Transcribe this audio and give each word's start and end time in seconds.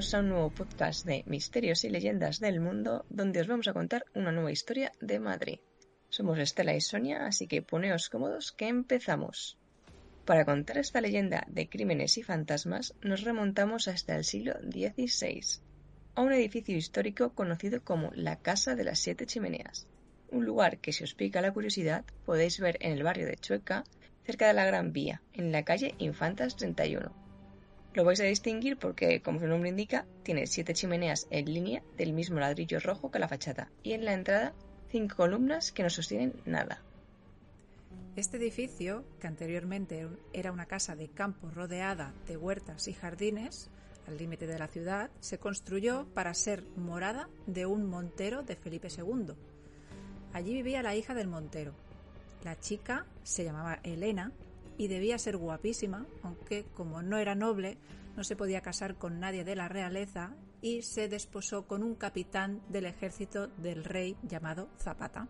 A 0.00 0.20
un 0.20 0.30
nuevo 0.30 0.48
podcast 0.48 1.04
de 1.04 1.24
Misterios 1.26 1.84
y 1.84 1.90
Leyendas 1.90 2.40
del 2.40 2.58
Mundo, 2.58 3.04
donde 3.10 3.42
os 3.42 3.46
vamos 3.46 3.68
a 3.68 3.74
contar 3.74 4.06
una 4.14 4.32
nueva 4.32 4.50
historia 4.50 4.92
de 4.98 5.20
Madrid. 5.20 5.58
Somos 6.08 6.38
Estela 6.38 6.74
y 6.74 6.80
Sonia, 6.80 7.26
así 7.26 7.46
que 7.46 7.60
poneos 7.60 8.08
cómodos 8.08 8.50
que 8.50 8.66
empezamos. 8.68 9.58
Para 10.24 10.46
contar 10.46 10.78
esta 10.78 11.02
leyenda 11.02 11.44
de 11.48 11.68
crímenes 11.68 12.16
y 12.16 12.22
fantasmas, 12.22 12.94
nos 13.02 13.24
remontamos 13.24 13.88
hasta 13.88 14.16
el 14.16 14.24
siglo 14.24 14.54
XVI, 14.62 15.60
a 16.14 16.22
un 16.22 16.32
edificio 16.32 16.78
histórico 16.78 17.34
conocido 17.34 17.84
como 17.84 18.10
la 18.14 18.36
Casa 18.36 18.74
de 18.74 18.84
las 18.84 19.00
Siete 19.00 19.26
Chimeneas, 19.26 19.86
un 20.30 20.46
lugar 20.46 20.78
que 20.78 20.94
si 20.94 21.04
os 21.04 21.12
pica 21.12 21.42
la 21.42 21.52
curiosidad 21.52 22.06
podéis 22.24 22.58
ver 22.58 22.78
en 22.80 22.92
el 22.92 23.02
barrio 23.02 23.26
de 23.26 23.36
Chueca, 23.36 23.84
cerca 24.24 24.46
de 24.48 24.54
la 24.54 24.64
Gran 24.64 24.94
Vía, 24.94 25.20
en 25.34 25.52
la 25.52 25.62
calle 25.62 25.94
Infantas 25.98 26.56
31. 26.56 27.19
Lo 27.92 28.04
vais 28.04 28.20
a 28.20 28.24
distinguir 28.24 28.76
porque, 28.76 29.20
como 29.20 29.40
su 29.40 29.46
nombre 29.46 29.70
indica, 29.70 30.06
tiene 30.22 30.46
siete 30.46 30.74
chimeneas 30.74 31.26
en 31.30 31.52
línea 31.52 31.82
del 31.96 32.12
mismo 32.12 32.38
ladrillo 32.38 32.78
rojo 32.78 33.10
que 33.10 33.18
la 33.18 33.26
fachada 33.26 33.70
y 33.82 33.92
en 33.92 34.04
la 34.04 34.14
entrada 34.14 34.54
cinco 34.88 35.16
columnas 35.16 35.72
que 35.72 35.82
no 35.82 35.90
sostienen 35.90 36.34
nada. 36.44 36.82
Este 38.16 38.36
edificio, 38.36 39.04
que 39.20 39.26
anteriormente 39.26 40.06
era 40.32 40.52
una 40.52 40.66
casa 40.66 40.94
de 40.94 41.08
campo 41.08 41.48
rodeada 41.50 42.12
de 42.26 42.36
huertas 42.36 42.86
y 42.88 42.92
jardines, 42.92 43.70
al 44.06 44.18
límite 44.18 44.46
de 44.46 44.58
la 44.58 44.68
ciudad, 44.68 45.10
se 45.20 45.38
construyó 45.38 46.06
para 46.14 46.34
ser 46.34 46.64
morada 46.76 47.28
de 47.46 47.66
un 47.66 47.86
montero 47.86 48.42
de 48.42 48.56
Felipe 48.56 48.88
II. 48.88 49.34
Allí 50.32 50.54
vivía 50.54 50.82
la 50.82 50.94
hija 50.94 51.14
del 51.14 51.28
montero. 51.28 51.74
La 52.44 52.58
chica 52.58 53.06
se 53.22 53.44
llamaba 53.44 53.80
Elena 53.82 54.32
y 54.80 54.88
debía 54.88 55.18
ser 55.18 55.36
guapísima, 55.36 56.06
aunque 56.22 56.64
como 56.72 57.02
no 57.02 57.18
era 57.18 57.34
noble, 57.34 57.76
no 58.16 58.24
se 58.24 58.34
podía 58.34 58.62
casar 58.62 58.96
con 58.96 59.20
nadie 59.20 59.44
de 59.44 59.54
la 59.54 59.68
realeza 59.68 60.34
y 60.62 60.80
se 60.80 61.06
desposó 61.06 61.66
con 61.66 61.82
un 61.82 61.94
capitán 61.94 62.62
del 62.70 62.86
ejército 62.86 63.48
del 63.58 63.84
rey 63.84 64.16
llamado 64.22 64.70
Zapata. 64.78 65.28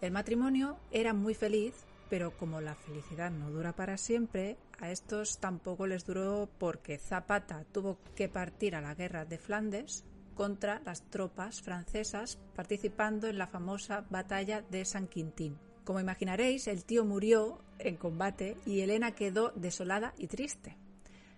El 0.00 0.12
matrimonio 0.12 0.78
era 0.92 1.12
muy 1.12 1.34
feliz, 1.34 1.74
pero 2.08 2.36
como 2.36 2.60
la 2.60 2.76
felicidad 2.76 3.32
no 3.32 3.50
dura 3.50 3.74
para 3.74 3.96
siempre, 3.96 4.58
a 4.78 4.92
estos 4.92 5.40
tampoco 5.40 5.88
les 5.88 6.06
duró 6.06 6.48
porque 6.58 6.98
Zapata 6.98 7.64
tuvo 7.72 7.98
que 8.14 8.28
partir 8.28 8.76
a 8.76 8.80
la 8.80 8.94
guerra 8.94 9.24
de 9.24 9.38
Flandes 9.38 10.04
contra 10.36 10.80
las 10.84 11.02
tropas 11.10 11.62
francesas 11.62 12.38
participando 12.54 13.26
en 13.26 13.38
la 13.38 13.48
famosa 13.48 14.06
batalla 14.08 14.62
de 14.62 14.84
San 14.84 15.08
Quintín. 15.08 15.58
Como 15.84 16.00
imaginaréis, 16.00 16.66
el 16.66 16.84
tío 16.84 17.04
murió 17.04 17.58
en 17.78 17.96
combate 17.96 18.56
y 18.64 18.80
Elena 18.80 19.14
quedó 19.14 19.52
desolada 19.54 20.14
y 20.16 20.28
triste. 20.28 20.76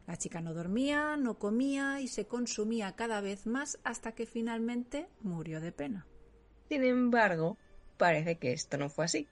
La 0.07 0.17
chica 0.17 0.41
no 0.41 0.55
dormía, 0.55 1.17
no 1.17 1.35
comía 1.39 2.01
y 2.01 2.07
se 2.07 2.27
consumía 2.27 2.95
cada 2.95 3.21
vez 3.21 3.47
más 3.47 3.79
hasta 3.83 4.13
que 4.13 4.25
finalmente 4.25 5.09
murió 5.21 5.61
de 5.61 5.73
pena. 5.73 6.07
Sin 6.69 6.85
embargo, 6.85 7.59
parece 7.97 8.39
que 8.39 8.53
esto 8.53 8.79
no 8.79 8.89
fue 8.89 9.07
así, 9.07 9.27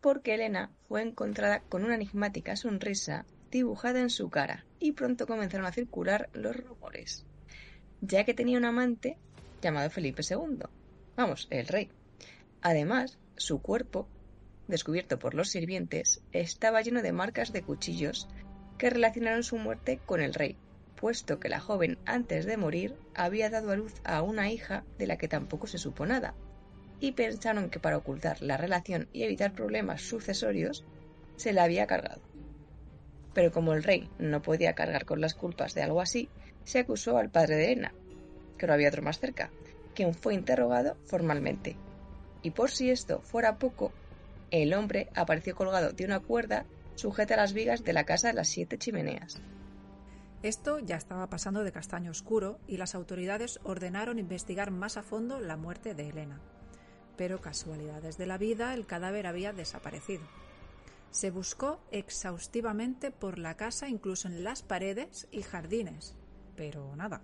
porque 0.00 0.34
Elena 0.34 0.70
fue 0.86 1.02
encontrada 1.02 1.60
con 1.68 1.84
una 1.84 1.96
enigmática 1.96 2.54
sonrisa 2.54 3.26
dibujada 3.50 4.00
en 4.00 4.10
su 4.10 4.30
cara 4.30 4.64
y 4.78 4.92
pronto 4.92 5.26
comenzaron 5.26 5.66
a 5.66 5.72
circular 5.72 6.30
los 6.32 6.56
rumores, 6.56 7.26
ya 8.00 8.24
que 8.24 8.34
tenía 8.34 8.58
un 8.58 8.64
amante 8.64 9.16
llamado 9.60 9.90
Felipe 9.90 10.22
II, 10.28 10.60
vamos, 11.16 11.48
el 11.50 11.66
rey. 11.66 11.90
Además, 12.62 13.18
su 13.36 13.60
cuerpo, 13.60 14.08
descubierto 14.72 15.18
por 15.18 15.34
los 15.34 15.50
sirvientes, 15.50 16.22
estaba 16.32 16.80
lleno 16.80 17.02
de 17.02 17.12
marcas 17.12 17.52
de 17.52 17.62
cuchillos 17.62 18.26
que 18.78 18.90
relacionaron 18.90 19.44
su 19.44 19.58
muerte 19.58 20.00
con 20.04 20.20
el 20.20 20.34
rey, 20.34 20.56
puesto 20.96 21.38
que 21.38 21.50
la 21.50 21.60
joven 21.60 21.98
antes 22.06 22.46
de 22.46 22.56
morir 22.56 22.96
había 23.14 23.50
dado 23.50 23.70
a 23.70 23.76
luz 23.76 23.92
a 24.02 24.22
una 24.22 24.50
hija 24.50 24.82
de 24.98 25.06
la 25.06 25.18
que 25.18 25.28
tampoco 25.28 25.66
se 25.66 25.76
supo 25.76 26.06
nada, 26.06 26.34
y 27.00 27.12
pensaron 27.12 27.68
que 27.68 27.80
para 27.80 27.98
ocultar 27.98 28.40
la 28.40 28.56
relación 28.56 29.08
y 29.12 29.24
evitar 29.24 29.52
problemas 29.52 30.00
sucesorios, 30.00 30.84
se 31.36 31.52
la 31.52 31.64
había 31.64 31.86
cargado. 31.86 32.22
Pero 33.34 33.52
como 33.52 33.74
el 33.74 33.82
rey 33.82 34.08
no 34.18 34.40
podía 34.40 34.74
cargar 34.74 35.04
con 35.04 35.20
las 35.20 35.34
culpas 35.34 35.74
de 35.74 35.82
algo 35.82 36.00
así, 36.00 36.30
se 36.64 36.78
acusó 36.78 37.18
al 37.18 37.30
padre 37.30 37.56
de 37.56 37.66
Elena, 37.66 37.94
que 38.56 38.66
no 38.66 38.72
había 38.72 38.88
otro 38.88 39.02
más 39.02 39.20
cerca, 39.20 39.50
quien 39.94 40.14
fue 40.14 40.34
interrogado 40.34 40.96
formalmente 41.04 41.76
y 42.42 42.50
por 42.50 42.70
si 42.70 42.90
esto 42.90 43.20
fuera 43.22 43.56
poco, 43.56 43.92
el 44.52 44.74
hombre 44.74 45.08
apareció 45.14 45.56
colgado 45.56 45.92
de 45.92 46.04
una 46.04 46.20
cuerda 46.20 46.66
sujeta 46.94 47.34
a 47.34 47.38
las 47.38 47.54
vigas 47.54 47.84
de 47.84 47.94
la 47.94 48.04
casa 48.04 48.28
de 48.28 48.34
las 48.34 48.48
siete 48.48 48.76
chimeneas. 48.78 49.40
Esto 50.42 50.78
ya 50.78 50.96
estaba 50.96 51.28
pasando 51.30 51.64
de 51.64 51.72
castaño 51.72 52.10
oscuro 52.10 52.60
y 52.68 52.76
las 52.76 52.94
autoridades 52.94 53.60
ordenaron 53.64 54.18
investigar 54.18 54.70
más 54.70 54.98
a 54.98 55.02
fondo 55.02 55.40
la 55.40 55.56
muerte 55.56 55.94
de 55.94 56.10
Elena. 56.10 56.40
Pero 57.16 57.40
casualidades 57.40 58.18
de 58.18 58.26
la 58.26 58.36
vida, 58.36 58.74
el 58.74 58.86
cadáver 58.86 59.26
había 59.26 59.54
desaparecido. 59.54 60.24
Se 61.10 61.30
buscó 61.30 61.80
exhaustivamente 61.90 63.10
por 63.10 63.38
la 63.38 63.56
casa, 63.56 63.88
incluso 63.88 64.28
en 64.28 64.44
las 64.44 64.62
paredes 64.62 65.28
y 65.30 65.42
jardines, 65.42 66.14
pero 66.56 66.94
nada. 66.94 67.22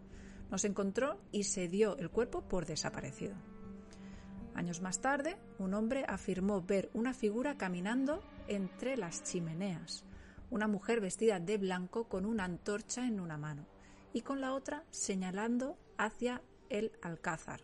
No 0.50 0.56
se 0.56 0.68
encontró 0.68 1.20
y 1.30 1.44
se 1.44 1.68
dio 1.68 1.98
el 1.98 2.08
cuerpo 2.08 2.42
por 2.42 2.64
desaparecido. 2.64 3.34
Años 4.58 4.82
más 4.82 4.98
tarde, 4.98 5.36
un 5.60 5.72
hombre 5.72 6.04
afirmó 6.08 6.60
ver 6.60 6.90
una 6.92 7.14
figura 7.14 7.56
caminando 7.56 8.24
entre 8.48 8.96
las 8.96 9.22
chimeneas, 9.22 10.02
una 10.50 10.66
mujer 10.66 11.00
vestida 11.00 11.38
de 11.38 11.58
blanco 11.58 12.08
con 12.08 12.26
una 12.26 12.42
antorcha 12.42 13.06
en 13.06 13.20
una 13.20 13.38
mano 13.38 13.68
y 14.12 14.22
con 14.22 14.40
la 14.40 14.54
otra 14.54 14.82
señalando 14.90 15.78
hacia 15.96 16.42
el 16.70 16.90
Alcázar, 17.02 17.60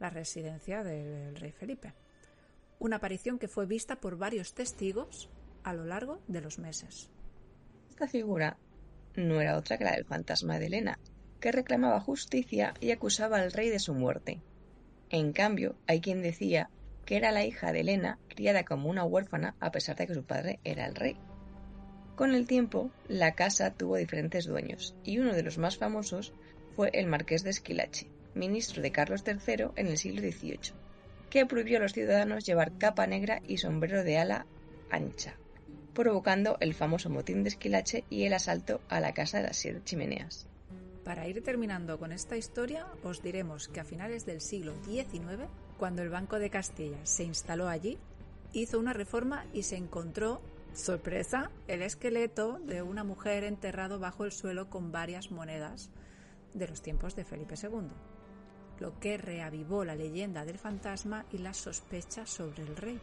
la 0.00 0.10
residencia 0.10 0.82
del 0.82 1.36
rey 1.36 1.52
Felipe. 1.52 1.94
Una 2.80 2.96
aparición 2.96 3.38
que 3.38 3.46
fue 3.46 3.66
vista 3.66 4.00
por 4.00 4.18
varios 4.18 4.54
testigos 4.54 5.30
a 5.62 5.72
lo 5.72 5.84
largo 5.84 6.20
de 6.26 6.40
los 6.40 6.58
meses. 6.58 7.10
Esta 7.90 8.08
figura 8.08 8.56
no 9.14 9.40
era 9.40 9.56
otra 9.56 9.78
que 9.78 9.84
la 9.84 9.92
del 9.92 10.04
fantasma 10.04 10.58
de 10.58 10.66
Elena, 10.66 10.98
que 11.38 11.52
reclamaba 11.52 12.00
justicia 12.00 12.74
y 12.80 12.90
acusaba 12.90 13.36
al 13.36 13.52
rey 13.52 13.68
de 13.68 13.78
su 13.78 13.94
muerte. 13.94 14.42
En 15.12 15.34
cambio, 15.34 15.76
hay 15.86 16.00
quien 16.00 16.22
decía 16.22 16.70
que 17.04 17.16
era 17.16 17.32
la 17.32 17.44
hija 17.44 17.70
de 17.70 17.80
Elena, 17.80 18.18
criada 18.28 18.64
como 18.64 18.88
una 18.88 19.04
huérfana 19.04 19.54
a 19.60 19.70
pesar 19.70 19.94
de 19.96 20.06
que 20.06 20.14
su 20.14 20.24
padre 20.24 20.58
era 20.64 20.86
el 20.86 20.94
rey. 20.94 21.18
Con 22.16 22.34
el 22.34 22.46
tiempo, 22.46 22.90
la 23.08 23.34
casa 23.34 23.74
tuvo 23.74 23.96
diferentes 23.96 24.46
dueños, 24.46 24.94
y 25.04 25.18
uno 25.18 25.34
de 25.34 25.42
los 25.42 25.58
más 25.58 25.76
famosos 25.76 26.32
fue 26.74 26.88
el 26.94 27.08
marqués 27.08 27.42
de 27.42 27.50
Esquilache, 27.50 28.06
ministro 28.34 28.80
de 28.80 28.90
Carlos 28.90 29.22
III 29.26 29.66
en 29.76 29.88
el 29.88 29.98
siglo 29.98 30.22
XVIII, 30.22 30.72
que 31.28 31.44
prohibió 31.44 31.76
a 31.76 31.82
los 31.82 31.92
ciudadanos 31.92 32.44
llevar 32.44 32.78
capa 32.78 33.06
negra 33.06 33.42
y 33.46 33.58
sombrero 33.58 34.04
de 34.04 34.16
ala 34.16 34.46
ancha, 34.88 35.36
provocando 35.92 36.56
el 36.60 36.72
famoso 36.72 37.10
motín 37.10 37.42
de 37.42 37.50
Esquilache 37.50 38.04
y 38.08 38.24
el 38.24 38.32
asalto 38.32 38.80
a 38.88 39.00
la 39.00 39.12
casa 39.12 39.42
de 39.42 39.48
las 39.48 39.58
siete 39.58 39.82
chimeneas. 39.84 40.46
Para 41.04 41.26
ir 41.26 41.42
terminando 41.42 41.98
con 41.98 42.12
esta 42.12 42.36
historia, 42.36 42.86
os 43.02 43.22
diremos 43.22 43.66
que 43.68 43.80
a 43.80 43.84
finales 43.84 44.24
del 44.24 44.40
siglo 44.40 44.72
XIX, 44.84 45.48
cuando 45.76 46.02
el 46.02 46.10
Banco 46.10 46.38
de 46.38 46.48
Castilla 46.48 47.04
se 47.04 47.24
instaló 47.24 47.68
allí, 47.68 47.98
hizo 48.52 48.78
una 48.78 48.92
reforma 48.92 49.44
y 49.52 49.64
se 49.64 49.76
encontró, 49.76 50.40
sorpresa, 50.74 51.50
el 51.66 51.82
esqueleto 51.82 52.60
de 52.60 52.82
una 52.82 53.02
mujer 53.02 53.42
enterrado 53.42 53.98
bajo 53.98 54.24
el 54.24 54.30
suelo 54.30 54.70
con 54.70 54.92
varias 54.92 55.32
monedas 55.32 55.90
de 56.54 56.68
los 56.68 56.82
tiempos 56.82 57.16
de 57.16 57.24
Felipe 57.24 57.56
II, 57.60 57.88
lo 58.78 59.00
que 59.00 59.18
reavivó 59.18 59.84
la 59.84 59.96
leyenda 59.96 60.44
del 60.44 60.58
fantasma 60.58 61.26
y 61.32 61.38
las 61.38 61.56
sospechas 61.56 62.30
sobre 62.30 62.62
el 62.62 62.76
rey. 62.76 63.00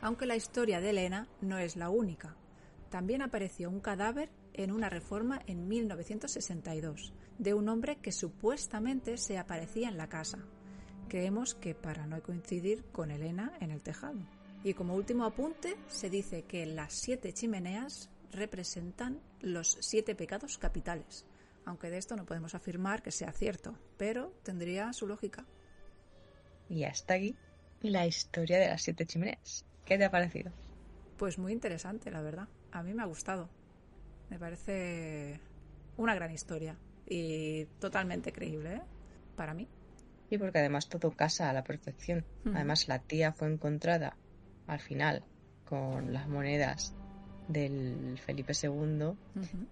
Aunque 0.00 0.26
la 0.26 0.36
historia 0.36 0.80
de 0.80 0.90
Elena 0.90 1.26
no 1.40 1.58
es 1.58 1.74
la 1.74 1.90
única. 1.90 2.36
También 2.88 3.20
apareció 3.20 3.68
un 3.68 3.80
cadáver 3.80 4.30
en 4.54 4.72
una 4.72 4.88
reforma 4.88 5.40
en 5.46 5.68
1962 5.68 7.12
de 7.38 7.54
un 7.54 7.68
hombre 7.68 7.96
que 7.96 8.12
supuestamente 8.12 9.16
se 9.16 9.38
aparecía 9.38 9.88
en 9.88 9.96
la 9.96 10.08
casa. 10.08 10.38
Creemos 11.08 11.54
que 11.54 11.74
para 11.74 12.06
no 12.06 12.22
coincidir 12.22 12.84
con 12.92 13.10
Elena 13.10 13.52
en 13.60 13.70
el 13.70 13.82
tejado. 13.82 14.20
Y 14.62 14.74
como 14.74 14.94
último 14.94 15.24
apunte, 15.24 15.76
se 15.88 16.10
dice 16.10 16.42
que 16.42 16.66
las 16.66 16.92
siete 16.92 17.32
chimeneas 17.32 18.10
representan 18.30 19.20
los 19.40 19.78
siete 19.80 20.14
pecados 20.14 20.58
capitales, 20.58 21.24
aunque 21.64 21.90
de 21.90 21.98
esto 21.98 22.14
no 22.16 22.26
podemos 22.26 22.54
afirmar 22.54 23.02
que 23.02 23.10
sea 23.10 23.32
cierto, 23.32 23.74
pero 23.96 24.32
tendría 24.42 24.92
su 24.92 25.06
lógica. 25.06 25.46
Y 26.68 26.84
hasta 26.84 27.14
aquí 27.14 27.34
la 27.80 28.06
historia 28.06 28.58
de 28.58 28.68
las 28.68 28.82
siete 28.82 29.06
chimeneas. 29.06 29.64
¿Qué 29.84 29.98
te 29.98 30.04
ha 30.04 30.10
parecido? 30.10 30.52
Pues 31.16 31.38
muy 31.38 31.52
interesante, 31.52 32.10
la 32.10 32.22
verdad. 32.22 32.48
A 32.70 32.82
mí 32.82 32.94
me 32.94 33.02
ha 33.02 33.06
gustado. 33.06 33.48
Me 34.30 34.38
parece 34.38 35.40
una 35.96 36.14
gran 36.14 36.30
historia 36.30 36.76
y 37.06 37.64
totalmente 37.78 38.32
creíble, 38.32 38.74
¿eh? 38.76 38.82
Para 39.36 39.54
mí. 39.54 39.68
Y 40.30 40.38
porque 40.38 40.60
además 40.60 40.88
todo 40.88 41.10
casa 41.10 41.50
a 41.50 41.52
la 41.52 41.64
perfección. 41.64 42.24
Además 42.54 42.86
la 42.86 43.00
tía 43.00 43.32
fue 43.32 43.52
encontrada 43.52 44.16
al 44.68 44.78
final 44.78 45.24
con 45.64 46.12
las 46.12 46.28
monedas 46.28 46.94
del 47.48 48.16
Felipe 48.18 48.52
II, 48.54 49.12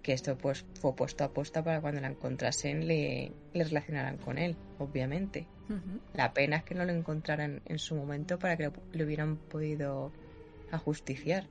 que 0.01 0.13
esto 0.13 0.37
pues 0.37 0.65
fue 0.81 0.93
puesto 0.95 1.23
a 1.23 1.31
puesta 1.31 1.63
para 1.63 1.79
cuando 1.79 2.01
la 2.01 2.07
encontrasen 2.07 2.85
le, 2.87 3.31
le 3.53 3.63
relacionaran 3.63 4.17
con 4.17 4.37
él, 4.37 4.57
obviamente. 4.79 5.47
La 6.13 6.33
pena 6.33 6.57
es 6.57 6.63
que 6.63 6.73
no 6.73 6.83
lo 6.83 6.91
encontraran 6.91 7.61
en 7.65 7.77
su 7.77 7.95
momento 7.95 8.39
para 8.39 8.57
que 8.57 8.63
lo, 8.63 9.05
hubieran 9.05 9.37
podido 9.37 10.11
ajusticiar. 10.71 11.47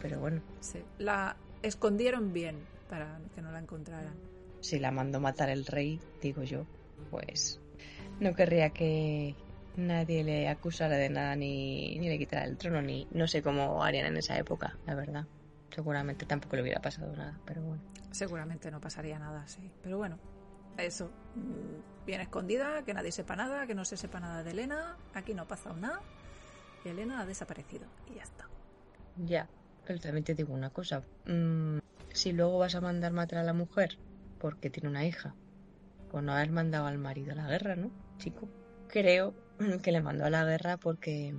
Pero 0.00 0.20
bueno. 0.20 0.42
Sí, 0.60 0.80
la 0.98 1.34
escondieron 1.62 2.32
bien 2.32 2.56
para 2.88 3.20
que 3.34 3.42
no 3.42 3.50
la 3.52 3.58
encontraran. 3.58 4.14
Si 4.60 4.78
la 4.78 4.90
mandó 4.90 5.20
matar 5.20 5.50
el 5.50 5.66
rey, 5.66 6.00
digo 6.20 6.42
yo, 6.42 6.66
pues 7.10 7.60
no 8.20 8.34
querría 8.34 8.70
que, 8.70 9.36
nadie 9.78 10.24
le 10.24 10.48
acusara 10.48 10.96
de 10.96 11.08
nada 11.08 11.36
ni, 11.36 11.96
ni 11.98 12.08
le 12.08 12.18
quitara 12.18 12.44
el 12.44 12.56
trono, 12.56 12.82
ni 12.82 13.06
no 13.12 13.28
sé 13.28 13.42
cómo 13.42 13.82
harían 13.82 14.06
en 14.06 14.16
esa 14.16 14.36
época, 14.36 14.76
la 14.86 14.94
verdad. 14.94 15.26
Seguramente 15.70 16.26
tampoco 16.26 16.56
le 16.56 16.62
hubiera 16.62 16.80
pasado 16.80 17.14
nada, 17.16 17.38
pero 17.44 17.62
bueno. 17.62 17.82
Seguramente 18.10 18.70
no 18.70 18.80
pasaría 18.80 19.18
nada, 19.18 19.46
sí. 19.46 19.70
Pero 19.82 19.98
bueno, 19.98 20.18
eso. 20.76 21.10
Mm, 21.36 22.06
bien 22.06 22.20
escondida, 22.20 22.82
que 22.84 22.92
nadie 22.92 23.12
sepa 23.12 23.36
nada, 23.36 23.66
que 23.66 23.74
no 23.74 23.84
se 23.84 23.96
sepa 23.96 24.18
nada 24.18 24.42
de 24.42 24.50
Elena. 24.50 24.96
Aquí 25.14 25.34
no 25.34 25.42
ha 25.42 25.48
pasado 25.48 25.76
nada. 25.76 26.00
Y 26.84 26.88
Elena 26.88 27.20
ha 27.20 27.26
desaparecido. 27.26 27.86
Y 28.10 28.14
ya 28.14 28.22
está. 28.22 28.48
Ya, 29.24 29.48
pero 29.88 30.00
también 30.00 30.22
te 30.22 30.34
digo 30.34 30.52
una 30.52 30.68
cosa. 30.68 31.02
Mm, 31.24 31.78
si 32.12 32.32
luego 32.32 32.58
vas 32.58 32.74
a 32.74 32.82
mandar 32.82 33.10
matar 33.12 33.38
a 33.38 33.42
la 33.42 33.54
mujer 33.54 33.96
porque 34.38 34.68
tiene 34.68 34.90
una 34.90 35.06
hija, 35.06 35.34
pues 36.10 36.22
no 36.22 36.32
haber 36.32 36.50
mandado 36.50 36.86
al 36.86 36.98
marido 36.98 37.32
a 37.32 37.36
la 37.36 37.48
guerra, 37.48 37.74
¿no, 37.74 37.90
chico? 38.18 38.50
Creo 38.88 39.32
que 39.82 39.90
le 39.90 40.02
mandó 40.02 40.26
a 40.26 40.30
la 40.30 40.44
guerra 40.44 40.76
porque 40.76 41.34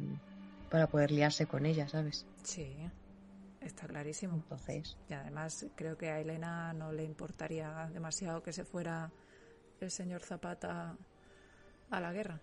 para 0.72 0.88
poder 0.88 1.12
liarse 1.12 1.46
con 1.46 1.68
ella, 1.68 1.88
¿sabes? 1.88 2.26
Sí, 2.42 2.76
está 3.62 3.86
clarísimo. 3.86 4.34
Entonces. 4.34 4.98
Y 5.08 5.14
además 5.14 5.68
creo 5.76 5.96
que 5.96 6.10
a 6.10 6.20
Elena 6.20 6.74
no 6.74 6.92
le 6.92 7.04
importaría 7.04 7.88
demasiado 7.94 8.42
que 8.42 8.52
se 8.52 8.66
fuera 8.66 9.12
el 9.80 9.92
señor 9.92 10.22
Zapata 10.22 10.98
a 11.92 12.00
la 12.00 12.12
guerra. 12.12 12.42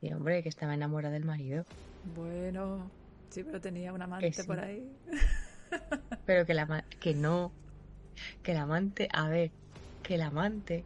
Y 0.00 0.12
hombre, 0.12 0.42
que 0.42 0.48
estaba 0.48 0.74
enamorada 0.74 1.14
del 1.14 1.24
marido. 1.24 1.64
Bueno, 2.16 2.90
sí, 3.30 3.44
pero 3.44 3.60
tenía 3.60 3.92
un 3.92 4.02
amante 4.02 4.44
por 4.44 4.60
ahí. 4.60 4.90
Pero 6.26 6.44
que 6.46 6.52
la 6.52 6.84
que 6.98 7.14
no, 7.14 7.52
que 8.42 8.52
el 8.52 8.58
amante, 8.58 9.08
a 9.12 9.28
ver, 9.28 9.52
que 10.02 10.16
el 10.16 10.22
amante 10.22 10.84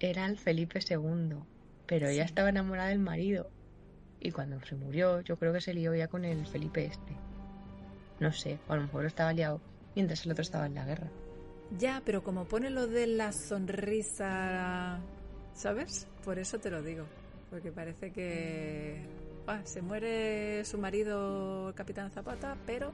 era 0.00 0.26
el 0.26 0.36
Felipe 0.36 0.80
II 0.80 1.36
pero 1.86 2.08
ella 2.08 2.24
estaba 2.24 2.48
enamorada 2.48 2.88
del 2.88 2.98
marido. 2.98 3.48
Y 4.20 4.32
cuando 4.32 4.60
se 4.64 4.74
murió, 4.74 5.20
yo 5.20 5.36
creo 5.38 5.52
que 5.52 5.60
se 5.60 5.72
lió 5.72 5.94
ya 5.94 6.08
con 6.08 6.24
el 6.24 6.46
Felipe 6.46 6.84
este. 6.84 7.12
No 8.18 8.32
sé, 8.32 8.58
o 8.68 8.72
a 8.72 8.76
lo 8.76 8.82
mejor 8.82 9.06
estaba 9.06 9.32
liado 9.32 9.60
mientras 9.94 10.24
el 10.24 10.32
otro 10.32 10.42
estaba 10.42 10.66
en 10.66 10.74
la 10.74 10.84
guerra. 10.84 11.08
Ya, 11.78 12.02
pero 12.04 12.22
como 12.22 12.44
pone 12.44 12.70
lo 12.70 12.86
de 12.86 13.06
la 13.06 13.32
sonrisa, 13.32 15.00
¿sabes? 15.54 16.08
Por 16.24 16.38
eso 16.38 16.58
te 16.58 16.70
lo 16.70 16.82
digo. 16.82 17.04
Porque 17.50 17.70
parece 17.70 18.10
que 18.10 19.04
ah, 19.46 19.60
se 19.64 19.82
muere 19.82 20.64
su 20.64 20.78
marido, 20.78 21.68
el 21.68 21.74
capitán 21.74 22.10
Zapata, 22.10 22.56
pero 22.66 22.92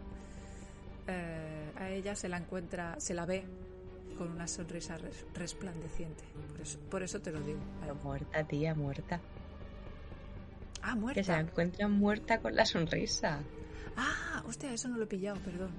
eh, 1.07 1.73
a 1.77 1.91
ella 1.91 2.15
se 2.15 2.29
la 2.29 2.37
encuentra, 2.37 2.99
se 3.01 3.15
la 3.15 3.27
ve 3.27 3.45
con 4.17 4.31
una 4.31 4.47
sonrisa 4.47 4.99
resplandeciente. 5.35 6.25
Por 6.51 6.61
eso, 6.61 6.79
por 6.91 7.03
eso 7.03 7.21
te 7.21 7.33
lo 7.33 7.41
digo. 7.41 7.61
muerta, 8.03 8.45
tía, 8.45 8.75
muerta. 8.75 9.21
Ah, 10.83 10.95
muerta. 10.95 11.21
Que 11.21 11.25
se 11.25 11.33
la 11.33 11.41
encuentra 11.41 11.89
muerta 11.89 12.41
con 12.41 12.55
la 12.55 12.67
sonrisa. 12.67 13.41
Ah, 13.97 14.43
hostia, 14.47 14.73
eso 14.73 14.89
no 14.89 14.97
lo 14.97 15.05
he 15.05 15.07
pillado, 15.07 15.41
perdón. 15.41 15.71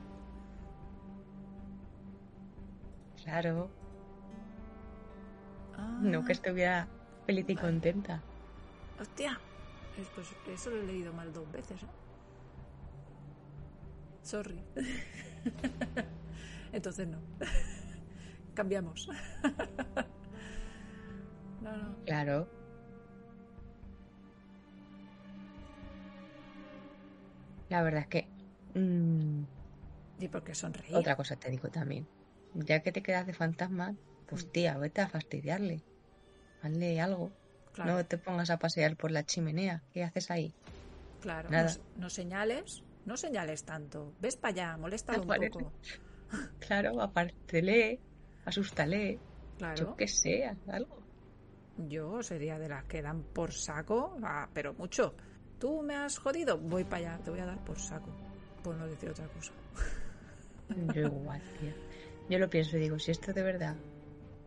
Claro. 3.24 3.70
No 6.02 6.24
que 6.24 6.32
ah. 6.32 6.36
estuviera 6.36 6.88
feliz 7.26 7.46
y 7.48 7.56
contenta. 7.56 8.22
Hostia, 9.00 9.40
pues 10.16 10.36
eso 10.48 10.70
lo 10.70 10.78
he 10.78 10.84
leído 10.84 11.14
mal 11.14 11.32
dos 11.32 11.50
veces. 11.52 11.84
¿eh? 11.84 11.88
Sorry. 14.22 14.62
Entonces 16.72 17.08
no. 17.08 17.20
cambiamos. 18.54 19.08
no, 21.62 21.78
no. 21.78 21.96
Claro. 22.06 22.48
La 27.70 27.82
verdad 27.82 28.02
es 28.02 28.08
que... 28.08 28.28
Mm, 28.76 29.44
y 30.20 30.28
porque 30.28 30.56
sonreír. 30.56 30.96
Otra 30.96 31.16
cosa 31.16 31.36
te 31.36 31.50
digo 31.50 31.70
también. 31.70 32.08
Ya 32.54 32.82
que 32.82 32.92
te 32.92 33.02
quedas 33.02 33.26
de 33.26 33.34
fantasma, 33.34 33.96
pues 34.28 34.46
mm. 34.46 34.50
tía, 34.50 34.78
vete 34.78 35.02
a 35.02 35.10
fastidiarle. 35.10 35.82
Hazle 36.62 37.02
algo. 37.02 37.32
No 37.78 38.06
te 38.06 38.18
pongas 38.18 38.50
a 38.50 38.58
pasear 38.58 38.96
por 38.96 39.12
la 39.12 39.24
chimenea. 39.24 39.82
¿Qué 39.92 40.04
haces 40.04 40.30
ahí? 40.32 40.54
Claro, 41.22 41.50
Nada. 41.50 41.74
No, 41.98 42.10
señales, 42.10 42.84
no 43.06 43.18
señales 43.18 43.64
tanto. 43.64 44.14
Ves 44.20 44.36
para 44.36 44.54
allá, 44.54 44.78
molesta 44.78 45.20
un 45.20 45.28
poco. 45.28 45.72
Claro, 46.60 47.00
aparte 47.00 47.62
lee, 47.62 48.00
asústale. 48.46 49.20
Claro. 49.60 49.76
Yo 49.76 49.96
que 49.96 50.08
sé, 50.08 50.52
algo. 50.68 50.98
Yo 51.78 52.24
sería 52.24 52.58
de 52.58 52.70
las 52.70 52.86
que 52.86 53.04
dan 53.04 53.22
por 53.22 53.52
saco, 53.52 54.18
ah, 54.24 54.50
pero 54.52 54.74
mucho. 54.74 55.16
Tú 55.60 55.84
me 55.84 55.96
has 55.96 56.18
jodido, 56.18 56.58
voy 56.58 56.86
para 56.86 57.14
allá, 57.14 57.24
te 57.24 57.30
voy 57.30 57.40
a 57.40 57.46
dar 57.46 57.64
por 57.64 57.80
saco. 57.80 58.10
Por 58.64 58.76
no 58.76 58.88
decir 58.88 59.10
otra 59.10 59.28
cosa. 59.28 59.54
Yo 60.94 61.02
igual, 61.02 61.42
Yo 62.30 62.40
lo 62.40 62.50
pienso 62.50 62.78
y 62.78 62.80
digo, 62.80 62.98
si 62.98 63.12
esto 63.12 63.32
de 63.32 63.44
verdad 63.44 63.76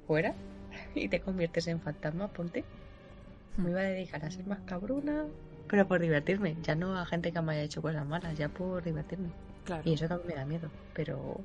fuera 0.06 0.34
y 0.94 1.08
te 1.08 1.20
conviertes 1.20 1.68
en 1.68 1.80
fantasma, 1.80 2.32
ponte. 2.32 2.64
Me 3.56 3.70
iba 3.70 3.80
a 3.80 3.84
dedicar 3.84 4.24
a 4.24 4.30
ser 4.30 4.46
más 4.46 4.60
cabrona, 4.60 5.24
pero 5.68 5.86
por 5.88 6.00
divertirme. 6.00 6.56
Ya 6.62 6.74
no 6.74 6.98
a 6.98 7.06
gente 7.06 7.32
que 7.32 7.40
me 7.40 7.52
haya 7.52 7.62
hecho 7.62 7.82
cosas 7.82 8.06
malas, 8.06 8.36
ya 8.36 8.48
por 8.48 8.82
divertirme. 8.82 9.30
Claro. 9.64 9.82
Y 9.84 9.94
eso 9.94 10.06
también 10.06 10.28
me 10.28 10.34
da 10.34 10.44
miedo, 10.44 10.70
pero 10.94 11.40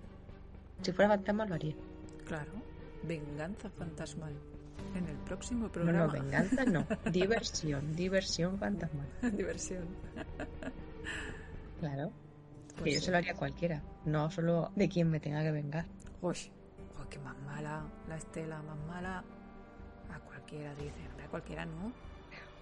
si 0.81 0.91
fuera 0.91 1.09
fantasma 1.09 1.45
lo 1.45 1.55
haría. 1.55 1.75
Claro, 2.25 2.51
venganza 3.03 3.69
fantasmal. 3.69 4.33
En 4.95 5.07
el 5.07 5.17
próximo 5.17 5.69
programa. 5.69 6.07
No, 6.07 6.11
venganza 6.11 6.65
no. 6.65 6.85
diversión, 7.11 7.95
diversión 7.95 8.57
fantasmal. 8.57 9.07
diversión. 9.35 9.85
claro. 11.79 12.11
que 12.75 12.81
pues 12.81 12.95
yo 12.95 13.01
se 13.01 13.11
lo 13.11 13.17
haría 13.17 13.31
a 13.31 13.35
cualquiera, 13.35 13.81
no 14.05 14.29
solo 14.31 14.71
de 14.75 14.89
quien 14.89 15.09
me 15.09 15.19
tenga 15.19 15.43
que 15.43 15.51
vengar. 15.51 15.85
Uy, 16.21 16.35
qué 17.11 17.19
más 17.19 17.37
mala, 17.45 17.83
la 18.07 18.15
Estela, 18.15 18.61
más 18.63 18.77
mala. 18.87 19.23
A 20.11 20.19
cualquiera 20.19 20.73
dice, 20.75 21.07
cualquiera 21.31 21.65
no. 21.65 21.91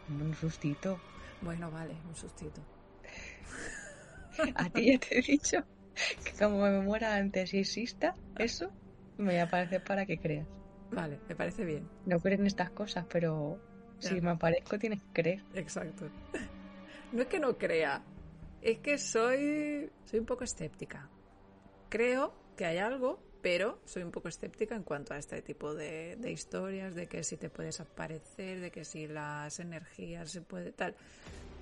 Un 0.07 0.33
sustito. 0.35 0.99
Bueno, 1.41 1.69
vale, 1.71 1.95
un 2.07 2.15
sustito. 2.15 2.61
a 4.55 4.69
ti 4.69 4.91
ya 4.91 4.99
te 4.99 5.19
he 5.19 5.21
dicho 5.21 5.57
que 6.23 6.31
como 6.39 6.61
me 6.61 6.79
muera 6.81 7.15
antes 7.15 7.53
y 7.53 7.59
exista 7.59 8.15
eso, 8.37 8.71
me 9.17 9.41
aparece 9.41 9.79
para 9.79 10.05
que 10.05 10.17
creas. 10.17 10.47
Vale, 10.91 11.19
me 11.27 11.35
parece 11.35 11.65
bien. 11.65 11.89
No 12.05 12.19
creen 12.19 12.45
estas 12.45 12.71
cosas, 12.71 13.05
pero 13.11 13.59
si 13.99 14.21
me 14.21 14.31
aparezco 14.31 14.79
tienes 14.79 15.01
que 15.01 15.21
creer. 15.21 15.43
Exacto. 15.53 16.09
No 17.11 17.23
es 17.23 17.27
que 17.27 17.39
no 17.39 17.57
crea, 17.57 18.03
es 18.61 18.77
que 18.81 18.99
soy, 18.99 19.89
soy 20.05 20.19
un 20.19 20.27
poco 20.27 20.43
escéptica. 20.43 21.09
Creo 21.89 22.35
que 22.55 22.65
hay 22.65 22.77
algo, 22.77 23.19
pero 23.41 23.79
soy 23.85 24.03
un 24.03 24.11
poco 24.11 24.27
escéptica 24.27 24.75
en 24.75 24.83
cuanto 24.83 25.13
a 25.13 25.17
este 25.17 25.41
tipo 25.41 25.73
de, 25.73 26.17
de 26.17 26.31
historias, 26.31 26.95
de 26.95 27.07
que 27.07 27.23
si 27.23 27.37
te 27.37 27.49
puedes 27.49 27.79
aparecer, 27.79 28.59
de 28.59 28.71
que 28.71 28.83
si 28.83 29.07
las 29.07 29.59
energías 29.59 30.31
se 30.31 30.41
puede 30.41 30.71
tal. 30.71 30.95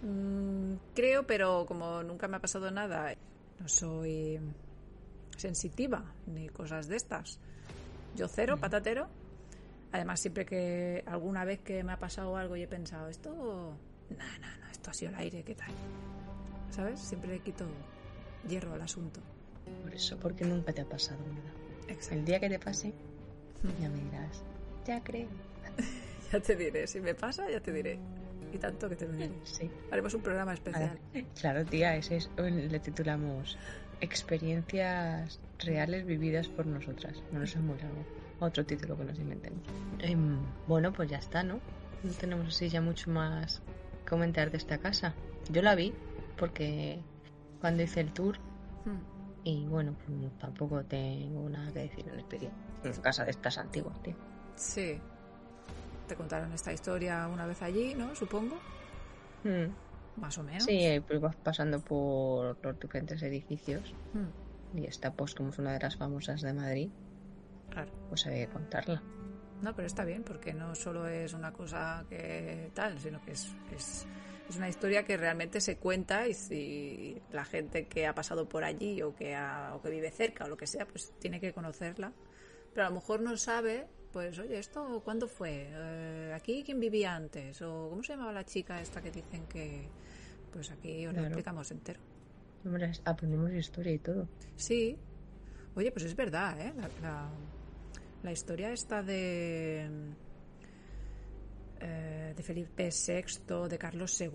Mm, 0.01 0.75
creo, 0.95 1.25
pero 1.25 1.65
como 1.67 2.03
nunca 2.03 2.27
me 2.27 2.37
ha 2.37 2.39
pasado 2.39 2.71
nada, 2.71 3.13
no 3.59 3.67
soy 3.67 4.39
sensitiva 5.37 6.13
ni 6.25 6.49
cosas 6.49 6.87
de 6.87 6.95
estas. 6.95 7.39
Yo 8.15 8.27
cero, 8.27 8.57
patatero. 8.59 9.07
Además, 9.91 10.19
siempre 10.19 10.45
que 10.45 11.03
alguna 11.05 11.45
vez 11.45 11.59
que 11.59 11.83
me 11.83 11.93
ha 11.93 11.99
pasado 11.99 12.35
algo 12.37 12.55
y 12.55 12.63
he 12.63 12.67
pensado, 12.67 13.07
esto, 13.07 13.29
no, 13.31 13.77
no, 14.17 14.57
no, 14.59 14.71
esto 14.71 14.89
ha 14.89 14.93
sido 14.93 15.11
el 15.11 15.17
aire, 15.17 15.43
¿qué 15.43 15.55
tal? 15.55 15.71
¿Sabes? 16.71 16.99
Siempre 16.99 17.31
le 17.31 17.39
quito 17.39 17.65
hierro 18.47 18.73
al 18.73 18.81
asunto. 18.81 19.21
Por 19.83 19.93
eso, 19.93 20.17
porque 20.17 20.43
nunca 20.43 20.73
te 20.73 20.81
ha 20.81 20.85
pasado 20.85 21.19
nada. 21.27 21.66
El 22.11 22.25
día 22.25 22.39
que 22.39 22.49
te 22.49 22.59
pase, 22.59 22.93
ya 23.81 23.89
me 23.89 24.03
dirás, 24.03 24.43
ya 24.85 25.03
creo. 25.03 25.27
Ya 26.29 26.41
te 26.41 26.57
diré, 26.57 26.87
si 26.87 26.99
me 26.99 27.15
pasa, 27.15 27.49
ya 27.49 27.61
te 27.61 27.71
diré. 27.71 27.97
Y 28.51 28.57
tanto 28.57 28.89
que 28.89 28.97
te 28.97 29.07
lo 29.07 29.13
diré. 29.13 29.31
Sí. 29.45 29.71
Haremos 29.89 30.13
un 30.13 30.21
programa 30.21 30.53
especial. 30.53 30.99
Claro, 31.39 31.63
tía, 31.63 31.95
ese 31.95 32.17
es, 32.17 32.29
le 32.35 32.79
titulamos 32.81 33.57
Experiencias 34.01 35.39
reales 35.57 36.05
vividas 36.05 36.49
por 36.49 36.65
nosotras. 36.65 37.23
No 37.31 37.39
nos 37.39 37.55
es 37.55 37.61
muy 37.61 37.77
largo. 37.77 38.05
Otro 38.41 38.65
título 38.65 38.97
que 38.97 39.05
nos 39.05 39.17
inventemos. 39.17 39.61
Em, 39.99 40.37
bueno, 40.67 40.91
pues 40.91 41.09
ya 41.09 41.17
está, 41.17 41.43
¿no? 41.43 41.61
No 42.03 42.11
tenemos 42.11 42.47
así 42.47 42.67
ya 42.67 42.81
mucho 42.81 43.09
más 43.09 43.61
comentar 44.05 44.51
de 44.51 44.57
esta 44.57 44.79
casa. 44.79 45.13
Yo 45.49 45.61
la 45.61 45.75
vi 45.75 45.93
porque 46.35 46.99
cuando 47.61 47.83
hice 47.83 48.01
el 48.01 48.11
tour 48.11 48.37
Hmm. 48.87 49.16
Y 49.49 49.65
bueno, 49.65 49.95
pues 50.05 50.37
tampoco 50.39 50.83
tengo 50.83 51.47
nada 51.49 51.71
que 51.71 51.79
decir 51.79 52.05
en 52.05 52.13
el 52.15 52.19
experiencia. 52.19 52.59
Es 52.83 52.99
casa 52.99 53.23
de 53.23 53.31
estas 53.31 53.57
antiguas, 53.57 53.97
tío. 54.03 54.13
Sí. 54.55 54.99
Te 56.07 56.15
contaron 56.15 56.51
esta 56.51 56.73
historia 56.73 57.27
una 57.31 57.45
vez 57.45 57.61
allí, 57.61 57.95
¿no? 57.95 58.13
Supongo. 58.13 58.57
Mm. 59.45 60.19
Más 60.19 60.37
o 60.37 60.43
menos. 60.43 60.63
Sí, 60.63 61.01
pues 61.07 61.21
vas 61.21 61.35
pasando 61.37 61.79
por 61.79 62.57
los 62.61 62.79
diferentes 62.79 63.21
edificios 63.23 63.93
Hmm, 64.13 64.77
y 64.79 64.85
esta 64.85 65.13
pues 65.13 65.33
como 65.33 65.49
es 65.49 65.59
una 65.59 65.71
de 65.73 65.79
las 65.79 65.95
famosas 65.95 66.41
de 66.41 66.51
Madrid, 66.53 66.89
Claro. 67.69 67.91
pues 68.09 68.25
había 68.27 68.47
que 68.47 68.51
contarla. 68.53 69.01
No, 69.61 69.75
pero 69.75 69.87
está 69.87 70.05
bien, 70.05 70.23
porque 70.23 70.53
no 70.53 70.75
solo 70.75 71.07
es 71.07 71.33
una 71.33 71.51
cosa 71.51 72.05
que 72.09 72.69
tal, 72.73 72.99
sino 72.99 73.21
que 73.23 73.31
es, 73.31 73.47
es, 73.75 74.05
es 74.49 74.55
una 74.55 74.69
historia 74.69 75.03
que 75.03 75.17
realmente 75.17 75.59
se 75.61 75.77
cuenta 75.77 76.27
y 76.27 76.33
si 76.33 77.21
la 77.31 77.43
gente 77.43 77.87
que 77.87 78.05
ha 78.05 78.13
pasado 78.13 78.47
por 78.47 78.63
allí 78.63 79.01
o 79.01 79.15
que, 79.15 79.33
ha- 79.35 79.73
o 79.75 79.81
que 79.81 79.89
vive 79.89 80.11
cerca 80.11 80.45
o 80.45 80.47
lo 80.47 80.57
que 80.57 80.67
sea, 80.67 80.85
pues 80.87 81.11
tiene 81.19 81.39
que 81.39 81.53
conocerla. 81.53 82.13
Pero 82.73 82.85
a 82.85 82.89
lo 82.89 82.95
mejor 82.95 83.21
no 83.21 83.35
sabe, 83.37 83.87
pues, 84.13 84.37
oye, 84.37 84.59
¿esto 84.59 85.01
cuándo 85.03 85.27
fue? 85.27 85.65
Eh, 85.71 86.31
¿Aquí 86.35 86.63
quién 86.63 86.79
vivía 86.79 87.15
antes? 87.15 87.59
¿O 87.63 87.89
cómo 87.89 88.03
se 88.03 88.13
llamaba 88.13 88.31
la 88.31 88.45
chica 88.45 88.79
esta 88.79 89.01
que 89.01 89.09
dicen 89.11 89.47
que... 89.47 89.87
Pues 90.53 90.69
aquí 90.71 90.99
os 91.07 91.13
lo 91.13 91.19
Claro. 91.19 91.27
explicamos 91.27 91.71
entero. 91.71 91.99
Hombre, 92.63 92.91
aprendemos 93.05 93.51
historia 93.51 93.91
y 93.93 93.99
todo. 93.99 94.27
Sí. 94.55 94.97
Oye, 95.75 95.91
pues 95.91 96.05
es 96.05 96.15
verdad, 96.15 96.59
¿eh? 96.61 96.73
La, 96.77 96.89
la- 97.01 97.29
la 98.23 98.31
historia 98.31 98.71
esta 98.71 99.03
de... 99.03 99.87
eh, 101.79 102.33
de 102.35 102.43
Felipe 102.43 102.89
VI, 102.89 103.67
de 103.69 103.77
Carlos 103.77 104.19
II, 104.19 104.29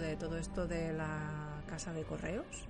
de 0.00 0.16
todo 0.18 0.38
esto 0.38 0.66
de 0.66 0.92
la 0.92 1.62
casa 1.68 1.92
de 1.92 2.02
correos. 2.04 2.66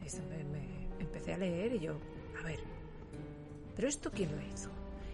Me- 0.00 0.80
empecé 1.00 1.34
a 1.34 1.38
leer 1.38 1.74
y 1.74 1.80
yo, 1.80 1.98
a 2.40 2.44
ver, 2.44 2.58
¿pero 3.76 3.88
esto 3.88 4.10
quién 4.10 4.30
lo 4.34 4.42
hizo? 4.42 4.70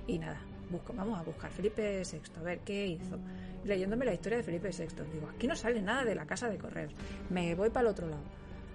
Y 0.06 0.18
nada, 0.18 0.40
busco, 0.70 0.92
vamos 0.94 1.18
a 1.18 1.22
buscar 1.22 1.50
Felipe 1.50 2.02
VI, 2.02 2.20
a 2.38 2.42
ver 2.42 2.60
qué 2.60 2.86
hizo. 2.86 3.18
Leyéndome 3.64 4.04
la 4.04 4.14
historia 4.14 4.38
de 4.38 4.44
Felipe 4.44 4.70
VI, 4.70 4.86
digo, 5.12 5.28
aquí 5.28 5.46
no 5.48 5.56
sale 5.56 5.82
nada 5.82 6.04
de 6.04 6.14
la 6.14 6.24
casa 6.26 6.48
de 6.48 6.56
correos. 6.58 6.92
Me 7.30 7.54
voy 7.54 7.70
para 7.70 7.82
el 7.88 7.92
otro 7.92 8.06
lado. 8.08 8.22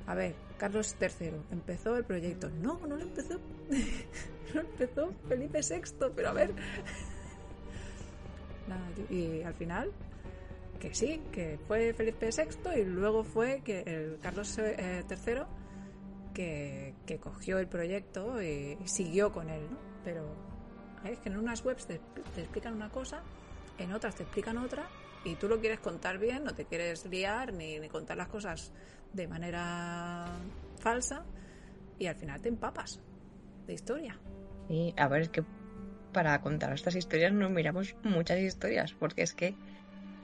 A 0.08 0.16
ver, 0.16 0.36
Carlos 0.62 0.96
III 1.02 1.32
empezó 1.52 1.98
el 1.98 2.04
proyecto. 2.04 2.48
No, 2.62 2.80
no 2.86 2.96
lo 2.96 3.02
empezó. 3.02 3.40
lo 4.54 4.62
empezó 4.62 5.12
Felipe 5.28 5.62
VI, 5.68 6.12
pero 6.16 6.30
a 6.30 6.34
ver. 6.34 6.54
Y 9.10 9.42
al 9.42 9.56
final, 9.56 9.92
que 10.80 10.94
sí, 10.94 11.20
que 11.32 11.58
fue 11.68 11.96
Felipe 11.96 12.30
VI 12.30 12.80
y 12.80 12.84
luego 12.86 13.24
fue 13.24 13.62
que 13.66 13.80
el 13.88 14.20
Carlos 14.22 14.56
eh, 14.60 15.04
III 15.10 15.42
que, 16.36 16.94
que 17.08 17.18
cogió 17.18 17.58
el 17.58 17.68
proyecto 17.68 18.40
y 18.40 18.78
siguió 18.86 19.32
con 19.32 19.50
él, 19.50 19.64
¿no? 19.68 19.78
Pero 20.06 20.28
es 21.06 21.18
que 21.22 21.30
en 21.30 21.38
unas 21.40 21.66
webs 21.66 21.88
te 21.88 21.96
explican 22.38 22.76
una 22.76 22.90
cosa, 22.92 23.24
en 23.80 23.94
otras 23.94 24.14
te 24.14 24.22
explican 24.22 24.60
otra 24.60 24.88
y 25.24 25.36
tú 25.36 25.48
lo 25.48 25.60
quieres 25.60 25.80
contar 25.80 26.18
bien, 26.18 26.44
no 26.44 26.54
te 26.54 26.66
quieres 26.66 27.06
liar 27.06 27.54
ni, 27.54 27.80
ni 27.80 27.90
contar 27.90 28.18
las 28.18 28.28
cosas 28.28 28.72
de 29.14 29.28
manera 29.28 30.40
falsa 30.80 31.24
y 32.00 32.08
al 32.08 32.16
final 32.16 32.42
te 32.42 32.50
empapas 32.50 33.00
de 33.68 33.74
historia. 33.74 34.20
Y 34.70 34.94
a 34.98 35.08
ver, 35.08 35.24
es 35.24 35.30
que 35.30 35.44
para 36.14 36.40
contar 36.42 36.74
estas 36.74 36.96
historias 36.96 37.34
nos 37.34 37.52
miramos 37.52 37.96
muchas 38.04 38.40
historias, 38.40 38.94
porque 38.94 39.22
es 39.22 39.34
que 39.34 39.56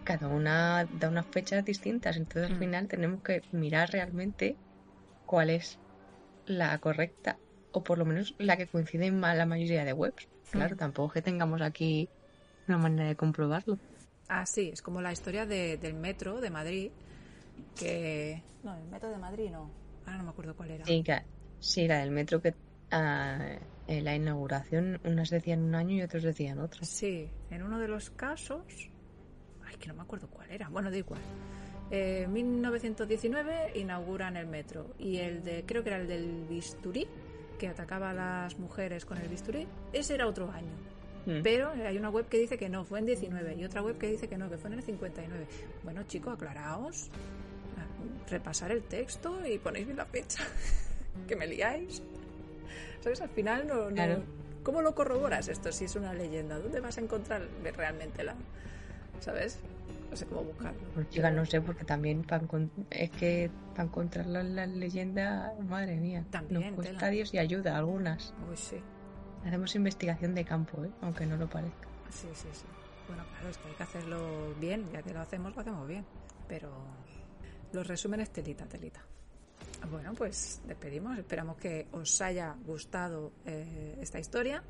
cada 0.04 0.28
una 0.28 0.88
da 0.92 1.10
unas 1.10 1.28
fechas 1.28 1.64
distintas, 1.66 2.18
entonces 2.18 2.50
Mm. 2.50 2.54
al 2.54 2.60
final 2.60 2.88
tenemos 2.88 3.24
que 3.24 3.42
mirar 3.52 3.90
realmente 3.92 4.58
cuál 5.26 5.50
es 5.50 5.80
la 6.46 6.78
correcta, 6.80 7.40
o 7.72 7.84
por 7.84 7.98
lo 7.98 8.06
menos 8.06 8.34
la 8.38 8.58
que 8.58 8.68
coincide 8.68 9.08
en 9.08 9.20
la 9.22 9.46
mayoría 9.46 9.84
de 9.84 9.94
webs. 9.94 10.28
Claro, 10.52 10.76
Mm. 10.76 10.80
tampoco 10.80 11.08
es 11.10 11.14
que 11.16 11.22
tengamos 11.22 11.62
aquí 11.62 12.10
una 12.68 12.78
manera 12.78 13.10
de 13.10 13.16
comprobarlo. 13.16 13.80
Ah, 14.30 14.46
sí, 14.46 14.70
es 14.74 14.82
como 14.82 15.02
la 15.02 15.12
historia 15.12 15.46
de- 15.46 15.78
del 15.78 15.94
metro 15.94 16.42
de 16.42 16.50
Madrid, 16.50 16.92
que... 17.76 18.42
No, 18.64 18.76
el 18.76 18.84
metro 18.86 19.10
de 19.10 19.18
Madrid 19.18 19.50
no, 19.52 19.70
ahora 20.06 20.18
no 20.18 20.24
me 20.26 20.30
acuerdo 20.32 20.56
cuál 20.56 20.72
era. 20.72 20.86
Sí, 20.86 21.04
que- 21.04 21.24
sí, 21.60 21.88
la 21.88 22.00
del 22.00 22.12
metro 22.12 22.42
que 22.42 22.54
ah, 22.92 23.56
en 23.88 24.04
la 24.04 24.16
inauguración 24.16 25.00
unas 25.06 25.30
decían 25.30 25.62
un 25.64 25.76
año 25.76 25.96
y 25.96 26.02
otros 26.02 26.24
decían 26.24 26.60
otro. 26.60 26.84
Sí, 26.84 27.30
en 27.52 27.64
uno 27.64 27.80
de 27.80 27.88
los 27.88 28.10
casos. 28.10 28.90
Ay, 29.66 29.76
que 29.78 29.88
no 29.88 29.94
me 29.96 30.02
acuerdo 30.02 30.28
cuál 30.30 30.50
era. 30.52 30.70
Bueno, 30.70 30.90
da 30.92 30.98
igual. 30.98 31.22
Eh, 31.90 32.28
1919 32.30 33.72
inauguran 33.80 34.36
el 34.38 34.48
metro. 34.48 34.94
Y 35.00 35.18
el 35.18 35.44
de. 35.44 35.64
Creo 35.66 35.84
que 35.84 35.90
era 35.90 36.00
el 36.00 36.08
del 36.08 36.46
bisturí, 36.50 37.08
que 37.60 37.68
atacaba 37.70 38.10
a 38.12 38.14
las 38.14 38.60
mujeres 38.60 39.06
con 39.06 39.18
el 39.18 39.28
bisturí. 39.30 39.68
Ese 39.94 40.16
era 40.16 40.28
otro 40.28 40.50
año. 40.52 40.72
Mm. 41.28 41.42
Pero 41.44 41.70
hay 41.72 41.98
una 41.98 42.10
web 42.10 42.28
que 42.28 42.38
dice 42.40 42.58
que 42.58 42.70
no, 42.70 42.86
fue 42.86 43.00
en 43.00 43.06
19. 43.06 43.56
Y 43.56 43.66
otra 43.66 43.82
web 43.82 43.98
que 43.98 44.08
dice 44.10 44.28
que 44.30 44.38
no, 44.38 44.50
que 44.50 44.58
fue 44.58 44.70
en 44.72 44.78
el 44.78 44.84
59. 44.84 45.46
Bueno, 45.84 46.04
chicos, 46.04 46.34
aclaraos. 46.34 47.10
Ah, 47.78 47.86
Repasar 48.32 48.72
el 48.72 48.82
texto 48.84 49.46
y 49.46 49.58
ponéis 49.58 49.86
bien 49.86 49.98
la 49.98 50.06
fecha. 50.06 50.44
que 51.28 51.36
me 51.36 51.46
liáis. 51.46 52.02
¿Sabes? 53.02 53.22
Al 53.22 53.30
final 53.30 53.68
no, 53.68 53.90
no- 53.90 53.96
Claro. 53.96 54.24
¿Cómo 54.64 54.82
lo 54.82 54.96
corroboras 54.96 55.48
esto 55.48 55.72
si 55.72 55.86
es 55.86 55.96
una 55.96 56.14
leyenda? 56.14 56.60
¿Dónde 56.60 56.80
vas 56.82 56.98
a 56.98 57.02
encontrar 57.02 57.42
realmente 57.76 58.24
la... 58.24 58.36
¿Sabes? 59.22 59.60
No 60.10 60.16
sé 60.18 60.26
cómo 60.26 60.44
buscarlo. 60.44 60.80
Chica, 61.10 61.32
no 61.32 61.46
sé, 61.46 61.62
porque 61.62 61.84
también 61.86 62.24
para 62.24 62.44
es 62.92 63.10
que 63.12 63.50
para 63.72 63.84
encontrar 63.84 64.26
la, 64.28 64.44
la 64.44 64.66
leyenda, 64.66 65.54
madre 65.68 65.96
mía, 65.98 66.24
También, 66.32 66.62
nos 66.66 66.74
cuesta 66.76 66.98
tela. 67.00 67.12
Dios 67.12 67.34
y 67.34 67.38
ayuda 67.40 67.78
algunas. 67.78 68.34
Uy, 68.50 68.58
sí. 68.58 68.78
Hacemos 69.48 69.74
investigación 69.76 70.36
de 70.36 70.44
campo, 70.44 70.84
¿eh? 70.84 70.92
aunque 71.02 71.26
no 71.26 71.38
lo 71.38 71.50
parezca. 71.50 71.88
Sí, 72.10 72.28
sí, 72.34 72.50
sí. 72.52 72.66
Bueno, 73.08 73.24
claro, 73.30 73.50
es 73.50 73.58
que 73.58 73.70
hay 73.70 73.76
que 73.76 73.84
hacerlo 73.84 74.54
bien. 74.60 74.90
Ya 74.92 75.02
que 75.02 75.14
lo 75.14 75.22
hacemos, 75.22 75.56
lo 75.56 75.62
hacemos 75.62 75.88
bien. 75.88 76.06
Pero 76.50 76.70
los 77.72 77.88
resúmenes 77.88 78.30
telita, 78.32 78.66
telita. 78.66 79.02
Bueno, 79.90 80.14
pues 80.14 80.62
despedimos. 80.68 81.18
Esperamos 81.18 81.56
que 81.56 81.88
os 81.94 82.20
haya 82.22 82.58
gustado 82.66 83.32
eh, 83.46 83.98
esta 84.02 84.20
historia. 84.20 84.62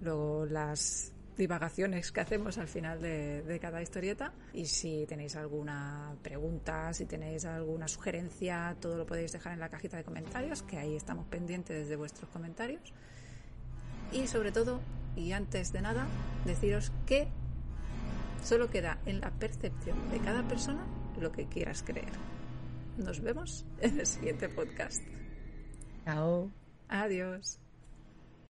Luego 0.00 0.46
las 0.46 1.12
divagaciones 1.36 2.10
que 2.10 2.20
hacemos 2.20 2.56
al 2.56 2.68
final 2.68 3.02
de, 3.02 3.42
de 3.42 3.60
cada 3.60 3.82
historieta. 3.82 4.32
Y 4.54 4.64
si 4.64 5.04
tenéis 5.06 5.36
alguna 5.36 6.16
pregunta, 6.22 6.94
si 6.94 7.04
tenéis 7.04 7.44
alguna 7.44 7.86
sugerencia, 7.88 8.74
todo 8.80 8.96
lo 8.96 9.04
podéis 9.04 9.32
dejar 9.32 9.52
en 9.52 9.60
la 9.60 9.68
cajita 9.68 9.98
de 9.98 10.04
comentarios, 10.04 10.62
que 10.62 10.78
ahí 10.78 10.96
estamos 10.96 11.26
pendientes 11.26 11.90
de 11.90 11.96
vuestros 11.96 12.30
comentarios. 12.30 12.94
Y 14.12 14.26
sobre 14.26 14.52
todo, 14.52 14.80
y 15.16 15.32
antes 15.32 15.72
de 15.72 15.82
nada, 15.82 16.06
deciros 16.44 16.92
que 17.06 17.28
solo 18.42 18.70
queda 18.70 18.98
en 19.06 19.20
la 19.20 19.30
percepción 19.30 19.96
de 20.10 20.18
cada 20.18 20.46
persona 20.46 20.84
lo 21.20 21.32
que 21.32 21.46
quieras 21.46 21.82
creer. 21.82 22.12
Nos 22.96 23.20
vemos 23.20 23.64
en 23.80 24.00
el 24.00 24.06
siguiente 24.06 24.48
podcast. 24.48 25.02
Chao. 26.04 26.50
Adiós. 26.88 27.60